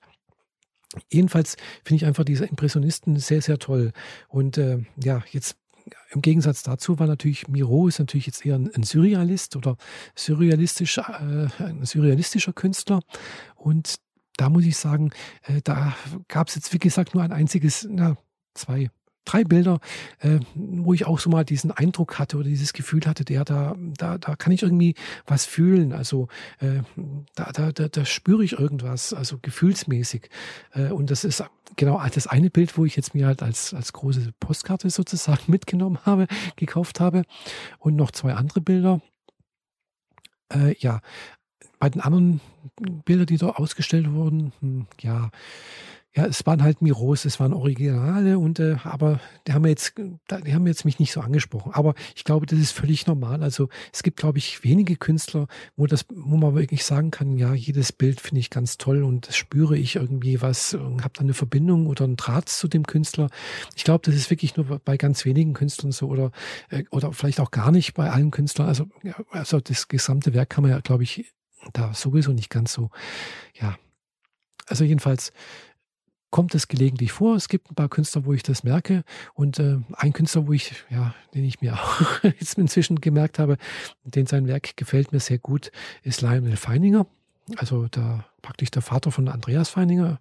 Jedenfalls 1.11 1.55
finde 1.83 2.03
ich 2.03 2.05
einfach 2.05 2.23
diese 2.23 2.45
Impressionisten 2.45 3.17
sehr, 3.17 3.41
sehr 3.41 3.59
toll. 3.59 3.91
Und 4.27 4.57
äh, 4.57 4.79
ja, 5.01 5.23
jetzt 5.31 5.57
im 6.11 6.21
Gegensatz 6.21 6.63
dazu 6.63 6.97
war 6.99 7.07
natürlich 7.07 7.47
Miro 7.47 7.87
ist 7.87 7.99
natürlich 7.99 8.25
jetzt 8.25 8.45
eher 8.45 8.55
ein, 8.55 8.83
Surrealist 8.83 9.55
oder 9.55 9.77
surrealistisch, 10.15 10.97
äh, 10.97 11.01
ein 11.59 11.85
surrealistischer 11.85 12.53
Künstler. 12.53 13.01
Und 13.55 13.95
da 14.37 14.49
muss 14.49 14.65
ich 14.65 14.77
sagen, 14.77 15.11
äh, 15.43 15.61
da 15.63 15.95
gab 16.27 16.47
es 16.47 16.55
jetzt, 16.55 16.73
wie 16.73 16.79
gesagt, 16.79 17.13
nur 17.13 17.23
ein 17.23 17.31
einziges, 17.31 17.87
na, 17.89 18.17
zwei 18.53 18.89
drei 19.25 19.43
Bilder, 19.43 19.79
äh, 20.19 20.39
wo 20.53 20.93
ich 20.93 21.05
auch 21.05 21.19
so 21.19 21.29
mal 21.29 21.43
diesen 21.43 21.71
Eindruck 21.71 22.19
hatte 22.19 22.37
oder 22.37 22.47
dieses 22.47 22.73
Gefühl 22.73 23.01
hatte, 23.05 23.25
der 23.25 23.43
da, 23.43 23.75
da, 23.97 24.17
da 24.17 24.35
kann 24.35 24.53
ich 24.53 24.63
irgendwie 24.63 24.95
was 25.25 25.45
fühlen. 25.45 25.93
Also 25.93 26.27
äh, 26.59 26.81
da, 27.35 27.51
da, 27.51 27.71
da, 27.71 27.87
da 27.87 28.05
spüre 28.05 28.43
ich 28.43 28.53
irgendwas, 28.53 29.13
also 29.13 29.37
gefühlsmäßig. 29.41 30.29
Äh, 30.73 30.91
und 30.91 31.11
das 31.11 31.23
ist 31.23 31.43
genau 31.75 32.01
das 32.13 32.27
eine 32.27 32.49
Bild, 32.49 32.77
wo 32.77 32.85
ich 32.85 32.95
jetzt 32.95 33.13
mir 33.13 33.27
halt 33.27 33.43
als, 33.43 33.73
als 33.73 33.93
große 33.93 34.31
Postkarte 34.39 34.89
sozusagen 34.89 35.43
mitgenommen 35.51 35.99
habe, 36.05 36.27
gekauft 36.55 36.99
habe. 36.99 37.23
Und 37.79 37.95
noch 37.95 38.11
zwei 38.11 38.33
andere 38.33 38.61
Bilder. 38.61 39.01
Äh, 40.53 40.75
ja, 40.77 41.01
bei 41.79 41.89
den 41.89 42.01
anderen 42.01 42.41
Bildern, 43.05 43.27
die 43.27 43.37
da 43.37 43.49
ausgestellt 43.49 44.11
wurden, 44.11 44.53
hm, 44.59 44.87
ja, 45.01 45.29
ja, 46.15 46.25
es 46.25 46.45
waren 46.45 46.63
halt 46.63 46.81
Miros, 46.81 47.25
es 47.25 47.41
waren 47.41 47.53
Originale 47.53 48.39
und 48.39 48.59
äh, 48.59 48.77
aber 48.83 49.19
die 49.47 49.53
haben 49.53 49.65
jetzt, 49.65 49.95
die 49.97 50.53
haben 50.53 50.65
jetzt 50.65 50.85
mich 50.85 50.97
nicht 50.97 51.11
so 51.11 51.19
angesprochen. 51.19 51.73
Aber 51.73 51.93
ich 52.15 52.23
glaube, 52.23 52.45
das 52.45 52.57
ist 52.57 52.71
völlig 52.71 53.05
normal. 53.05 53.43
Also 53.43 53.67
es 53.91 54.01
gibt, 54.01 54.17
glaube 54.17 54.37
ich, 54.37 54.63
wenige 54.63 54.95
Künstler, 54.95 55.47
wo 55.75 55.87
das, 55.87 56.05
wo 56.09 56.37
man 56.37 56.55
wirklich 56.55 56.85
sagen 56.85 57.11
kann, 57.11 57.37
ja, 57.37 57.53
jedes 57.53 57.91
Bild 57.91 58.21
finde 58.21 58.39
ich 58.39 58.49
ganz 58.49 58.77
toll 58.77 59.03
und 59.03 59.27
das 59.27 59.35
spüre 59.35 59.77
ich 59.77 59.97
irgendwie 59.97 60.41
was 60.41 60.73
und 60.73 61.03
habe 61.03 61.13
da 61.15 61.21
eine 61.21 61.33
Verbindung 61.33 61.87
oder 61.87 62.05
einen 62.05 62.15
Draht 62.15 62.47
zu 62.47 62.69
dem 62.69 62.87
Künstler. 62.87 63.29
Ich 63.75 63.83
glaube, 63.83 64.05
das 64.05 64.15
ist 64.15 64.29
wirklich 64.29 64.55
nur 64.55 64.79
bei 64.79 64.95
ganz 64.95 65.25
wenigen 65.25 65.53
Künstlern 65.53 65.91
so 65.91 66.07
oder 66.07 66.31
äh, 66.69 66.85
oder 66.91 67.11
vielleicht 67.11 67.41
auch 67.41 67.51
gar 67.51 67.71
nicht 67.71 67.93
bei 67.93 68.09
allen 68.09 68.31
Künstlern. 68.31 68.69
Also 68.69 68.87
also 69.31 69.59
das 69.59 69.89
gesamte 69.89 70.33
Werk 70.33 70.49
kann 70.49 70.61
man 70.61 70.71
ja, 70.71 70.79
glaube 70.79 71.03
ich, 71.03 71.33
da 71.73 71.93
sowieso 71.93 72.31
nicht 72.31 72.49
ganz 72.49 72.71
so, 72.71 72.89
ja. 73.59 73.75
Also 74.67 74.83
jedenfalls 74.83 75.31
kommt 76.35 76.53
es 76.53 76.67
gelegentlich 76.67 77.13
vor. 77.13 77.37
Es 77.37 77.47
gibt 77.47 77.71
ein 77.71 77.75
paar 77.75 77.87
Künstler, 77.87 78.25
wo 78.25 78.33
ich 78.33 78.43
das 78.43 78.65
merke. 78.65 79.05
Und 79.35 79.57
äh, 79.57 79.77
ein 79.93 80.11
Künstler, 80.11 80.47
wo 80.47 80.51
ich, 80.51 80.73
ja, 80.89 81.15
den 81.33 81.45
ich 81.45 81.61
mir 81.61 81.75
auch 81.81 82.23
jetzt 82.23 82.57
inzwischen 82.57 82.99
gemerkt 82.99 83.39
habe, 83.39 83.55
den 84.03 84.25
sein 84.25 84.45
Werk 84.45 84.75
gefällt 84.75 85.13
mir 85.13 85.21
sehr 85.21 85.37
gut, 85.37 85.71
ist 86.03 86.19
Lionel 86.19 86.57
Feininger. 86.57 87.07
Also 87.55 87.87
da 87.89 88.25
praktisch 88.41 88.69
der 88.69 88.81
Vater 88.81 89.11
von 89.11 89.29
Andreas 89.29 89.69
Feininger. 89.69 90.19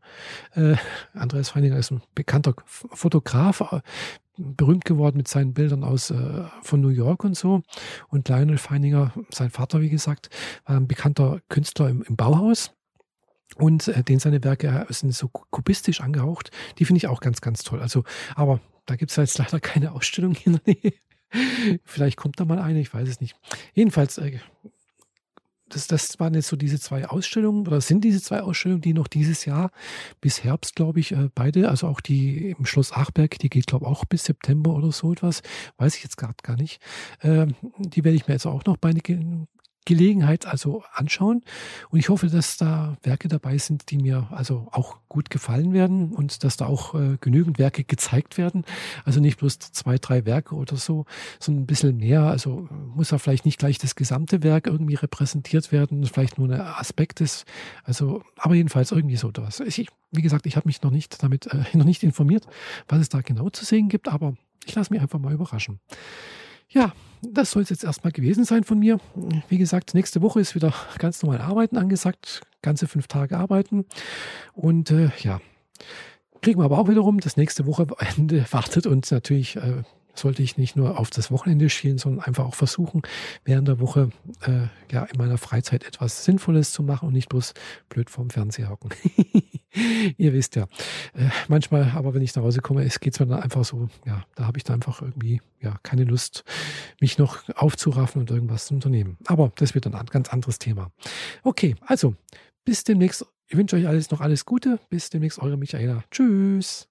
Äh, 0.55 0.77
Andreas 1.15 1.49
Feininger 1.49 1.79
ist 1.79 1.91
ein 1.91 2.01
bekannter 2.15 2.55
Fotograf, 2.65 3.63
äh, 3.73 3.81
berühmt 4.37 4.85
geworden 4.85 5.17
mit 5.17 5.27
seinen 5.27 5.53
Bildern 5.53 5.83
aus 5.83 6.13
äh, 6.13 6.45
von 6.63 6.81
New 6.81 6.91
York 6.91 7.25
und 7.25 7.37
so. 7.37 7.63
Und 8.09 8.29
Lionel 8.29 8.59
Feininger, 8.59 9.13
sein 9.31 9.51
Vater, 9.51 9.81
wie 9.81 9.91
gesagt, 9.91 10.31
war 10.65 10.77
ein 10.77 10.87
bekannter 10.87 11.41
Künstler 11.49 11.89
im, 11.89 12.03
im 12.03 12.15
Bauhaus. 12.15 12.71
Und 13.57 13.89
äh, 13.89 14.03
den 14.03 14.19
seine 14.19 14.43
Werke 14.43 14.87
sind 14.89 15.15
so 15.15 15.29
kubistisch 15.29 16.01
angehaucht. 16.01 16.51
Die 16.79 16.85
finde 16.85 16.99
ich 16.99 17.07
auch 17.07 17.21
ganz, 17.21 17.41
ganz 17.41 17.63
toll. 17.63 17.81
Also, 17.81 18.05
aber 18.35 18.61
da 18.87 18.97
gibt 18.97 19.11
es 19.11 19.17
jetzt 19.17 19.39
leider 19.39 19.61
keine 19.61 19.93
Ausstellung 19.93 20.37
in 20.45 20.59
der 20.65 20.75
Nähe. 20.75 20.93
Vielleicht 21.85 22.17
kommt 22.17 22.41
da 22.41 22.45
mal 22.45 22.59
eine, 22.59 22.81
ich 22.81 22.93
weiß 22.93 23.09
es 23.09 23.21
nicht. 23.21 23.37
Jedenfalls, 23.75 24.19
äh, 24.19 24.39
das, 25.69 25.87
das 25.87 26.21
waren 26.21 26.35
jetzt 26.35 26.49
so 26.49 26.57
diese 26.57 26.79
zwei 26.79 27.09
Ausstellungen, 27.09 27.67
oder 27.67 27.81
sind 27.81 28.05
diese 28.05 28.23
zwei 28.23 28.43
Ausstellungen, 28.43 28.83
die 28.83 28.93
noch 28.93 29.09
dieses 29.09 29.45
Jahr 29.45 29.71
bis 30.21 30.45
Herbst, 30.45 30.77
glaube 30.77 31.01
ich, 31.01 31.13
äh, 31.13 31.29
beide, 31.35 31.69
also 31.69 31.89
auch 31.89 32.01
die 32.01 32.51
im 32.51 32.67
Schloss 32.67 32.93
Achberg, 32.93 33.39
die 33.39 33.51
geht, 33.51 33.67
glaube 33.67 33.87
ich, 33.87 33.91
auch 33.91 34.05
bis 34.05 34.25
September 34.25 34.75
oder 34.75 34.93
so 34.93 35.13
etwas, 35.13 35.43
weiß 35.79 35.97
ich 35.97 36.03
jetzt 36.03 36.17
gerade 36.17 36.35
gar 36.43 36.57
nicht. 36.57 36.81
Ähm, 37.23 37.55
die 37.79 38.05
werde 38.05 38.17
ich 38.17 38.29
mir 38.29 38.35
jetzt 38.35 38.47
auch 38.47 38.65
noch 38.65 38.77
beide 38.77 39.01
Gelegenheit 39.85 40.47
also 40.47 40.83
anschauen. 40.93 41.43
Und 41.91 41.99
ich 41.99 42.09
hoffe, 42.09 42.29
dass 42.29 42.57
da 42.57 42.97
Werke 43.03 43.29
dabei 43.29 43.59
sind, 43.59 43.91
die 43.91 43.99
mir 43.99 44.29
also 44.31 44.69
auch 44.73 44.99
gut 45.09 45.31
gefallen 45.31 45.73
werden 45.73 46.13
und 46.13 46.43
dass 46.45 46.57
da 46.57 46.67
auch 46.67 46.95
äh, 46.95 47.17
genügend 47.21 47.59
Werke 47.59 47.85
gezeigt 47.85 48.39
werden. 48.39 48.65
Also 49.05 49.21
nicht 49.21 49.39
bloß 49.39 49.59
zwei, 49.59 49.99
drei 49.99 50.25
Werke 50.25 50.55
oder 50.55 50.77
so, 50.77 51.07
sondern 51.39 51.65
ein 51.65 51.67
bisschen 51.67 51.97
mehr. 51.99 52.23
Also 52.23 52.69
muss 52.95 53.09
da 53.09 53.19
vielleicht 53.19 53.45
nicht 53.45 53.59
gleich 53.59 53.79
das 53.79 53.95
gesamte 53.95 54.43
Werk 54.43 54.67
irgendwie 54.67 54.95
repräsentiert 54.95 55.73
werden, 55.73 56.05
vielleicht 56.07 56.39
nur 56.39 56.51
ein 56.51 56.61
Aspekt 56.61 57.21
ist. 57.21 57.45
Also, 57.85 58.23
aber 58.37 58.55
jedenfalls 58.55 58.93
irgendwie 58.93 59.17
so. 59.17 59.33
Ich, 59.67 59.89
wie 60.11 60.23
gesagt, 60.23 60.47
ich 60.47 60.57
habe 60.57 60.69
mich 60.69 60.83
noch 60.83 60.91
nicht 60.91 61.23
damit, 61.23 61.47
äh, 61.47 61.65
noch 61.77 61.85
nicht 61.85 62.03
informiert, 62.03 62.47
was 62.89 63.01
es 63.01 63.09
da 63.09 63.21
genau 63.21 63.51
zu 63.51 63.65
sehen 63.65 63.89
gibt, 63.89 64.09
aber 64.09 64.35
ich 64.67 64.75
lasse 64.75 64.93
mich 64.93 65.03
einfach 65.03 65.19
mal 65.19 65.33
überraschen. 65.33 65.81
Ja, 66.69 66.93
das 67.33 67.51
soll 67.53 67.63
es 67.63 67.71
jetzt 67.71 67.85
erstmal 67.85 68.13
gewesen 68.13 68.45
sein 68.45 68.65
von 68.65 68.79
mir. 68.79 68.99
Wie 69.49 69.59
gesagt, 69.59 69.95
nächste 69.95 70.23
Woche 70.23 70.41
ist 70.41 70.55
wieder 70.55 70.73
ganz 70.99 71.23
normal 71.23 71.41
Arbeiten 71.41 71.77
angesagt. 71.77 72.43
Ganze 72.63 72.87
fünf 72.87 73.07
Tage 73.09 73.37
arbeiten. 73.37 73.87
Und 74.53 74.91
äh, 74.91 75.11
ja, 75.19 75.41
kriegen 76.41 76.61
wir 76.61 76.65
aber 76.65 76.79
auch 76.79 76.89
wiederum. 76.89 77.21
Das 77.21 77.37
nächste 77.37 77.67
Wochenende 77.67 78.45
wartet 78.51 78.87
und 78.87 79.11
natürlich 79.11 79.57
äh, 79.57 79.83
sollte 80.15 80.43
ich 80.43 80.57
nicht 80.57 80.77
nur 80.77 80.99
auf 80.99 81.11
das 81.11 81.31
Wochenende 81.31 81.69
schielen, 81.71 81.99
sondern 81.99 82.25
einfach 82.25 82.45
auch 82.45 82.55
versuchen, 82.55 83.03
während 83.45 83.69
der 83.69 83.81
Woche 83.81 84.11
äh, 84.43 84.69
ja 84.93 85.05
in 85.05 85.19
meiner 85.19 85.39
Freizeit 85.39 85.85
etwas 85.85 86.25
Sinnvolles 86.25 86.73
zu 86.73 86.83
machen 86.83 87.09
und 87.09 87.15
nicht 87.15 87.29
bloß 87.29 87.55
blöd 87.89 88.11
vorm 88.11 88.31
Fernseher 88.31 88.71
hocken. 88.71 88.91
Ihr 90.17 90.33
wisst 90.33 90.57
ja. 90.57 90.65
Äh, 91.15 91.29
manchmal, 91.49 91.93
aber 91.95 92.15
wenn 92.15 92.23
ich 92.23 92.35
nach 92.35 92.43
Hause 92.43 92.61
komme, 92.61 92.85
es 92.85 93.01
geht 93.01 93.19
mir 93.19 93.27
dann 93.27 93.41
einfach 93.41 93.65
so, 93.65 93.89
ja, 94.07 94.25
da 94.37 94.47
habe 94.47 94.59
ich 94.59 94.65
dann 94.65 94.75
einfach 94.75 95.03
irgendwie 95.03 95.41
ja 95.61 95.77
keine 95.83 96.05
Lust, 96.05 96.45
mich 97.01 97.19
noch 97.19 97.49
aufzuraffen 97.57 98.21
und 98.21 98.31
irgendwas 98.31 98.67
zu 98.67 98.75
unternehmen. 98.75 99.17
Aber 99.27 99.53
das 99.57 99.75
wird 99.75 99.87
dann 99.87 99.95
ein 99.95 100.07
ganz 100.07 100.29
anderes 100.29 100.59
Thema. 100.59 100.91
Okay, 101.43 101.75
also 101.87 102.15
bis 102.65 102.85
demnächst. 102.85 103.27
Ich 103.47 103.57
wünsche 103.57 103.77
euch 103.77 103.87
alles 103.87 104.11
noch 104.11 104.21
alles 104.21 104.47
Gute. 104.47 104.79
Bis 104.89 105.11
demnächst, 105.11 105.39
eure 105.39 105.59
Michaela. 105.59 106.03
Tschüss. 106.11 106.89